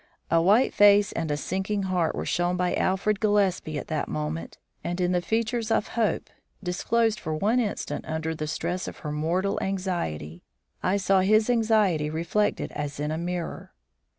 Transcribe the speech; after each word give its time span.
A 0.31 0.41
white 0.41 0.73
face 0.73 1.11
and 1.11 1.29
a 1.29 1.37
sinking 1.37 1.83
heart 1.83 2.15
were 2.15 2.25
shown 2.25 2.57
by 2.57 2.73
Alfred 2.73 3.19
Gillespie 3.19 3.77
at 3.77 3.87
that 3.89 4.07
moment; 4.07 4.57
and 4.83 4.99
in 4.99 5.11
the 5.11 5.21
features 5.21 5.69
of 5.69 5.89
Hope, 5.89 6.31
disclosed 6.63 7.19
for 7.19 7.35
one 7.35 7.59
instant 7.59 8.05
under 8.07 8.33
the 8.33 8.47
stress 8.47 8.87
of 8.87 8.97
her 9.05 9.11
mortal 9.11 9.59
anxiety, 9.61 10.41
I 10.81 10.97
saw 10.97 11.19
his 11.19 11.51
anxiety 11.51 12.09
reflected 12.09 12.71
as 12.71 12.99
in 12.99 13.11
a 13.11 13.17
mirror. 13.19 13.73